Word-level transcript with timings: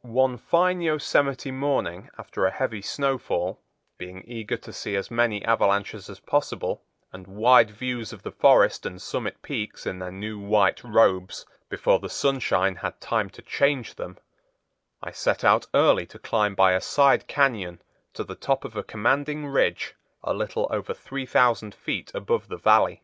One 0.00 0.38
fine 0.38 0.80
Yosemite 0.80 1.50
morning 1.50 2.08
after 2.16 2.46
a 2.46 2.50
heavy 2.50 2.80
snowfall, 2.80 3.60
being 3.98 4.24
eager 4.26 4.56
to 4.56 4.72
see 4.72 4.96
as 4.96 5.10
many 5.10 5.44
avalanches 5.44 6.08
as 6.08 6.20
possible 6.20 6.82
and 7.12 7.26
wide 7.26 7.70
views 7.70 8.10
of 8.14 8.22
the 8.22 8.32
forest 8.32 8.86
and 8.86 8.98
summit 9.02 9.42
peaks 9.42 9.84
in 9.84 9.98
their 9.98 10.10
new 10.10 10.38
white 10.38 10.82
robes 10.82 11.44
before 11.68 11.98
the 11.98 12.08
sunshine 12.08 12.76
had 12.76 12.98
time 12.98 13.28
to 13.28 13.42
change 13.42 13.96
them, 13.96 14.16
I 15.02 15.10
set 15.10 15.44
out 15.44 15.66
early 15.74 16.06
to 16.06 16.18
climb 16.18 16.54
by 16.54 16.72
a 16.72 16.80
side 16.80 17.28
cañon 17.28 17.80
to 18.14 18.24
the 18.24 18.36
top 18.36 18.64
of 18.64 18.74
a 18.74 18.82
commanding 18.82 19.46
ridge 19.48 19.96
a 20.24 20.32
little 20.32 20.66
over 20.70 20.94
three 20.94 21.26
thousand 21.26 21.74
feet 21.74 22.10
above 22.14 22.48
the 22.48 22.56
Valley. 22.56 23.02